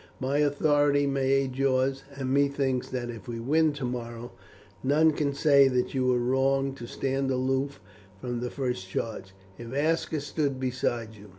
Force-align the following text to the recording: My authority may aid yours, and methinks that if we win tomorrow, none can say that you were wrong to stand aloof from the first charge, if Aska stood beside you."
My 0.19 0.39
authority 0.39 1.05
may 1.05 1.29
aid 1.31 1.57
yours, 1.59 2.03
and 2.15 2.33
methinks 2.33 2.89
that 2.89 3.11
if 3.11 3.27
we 3.27 3.39
win 3.39 3.71
tomorrow, 3.71 4.31
none 4.83 5.11
can 5.11 5.31
say 5.31 5.67
that 5.67 5.93
you 5.93 6.07
were 6.07 6.17
wrong 6.17 6.73
to 6.73 6.87
stand 6.87 7.29
aloof 7.29 7.79
from 8.19 8.39
the 8.39 8.49
first 8.49 8.89
charge, 8.89 9.35
if 9.59 9.71
Aska 9.71 10.19
stood 10.19 10.59
beside 10.59 11.13
you." 11.13 11.29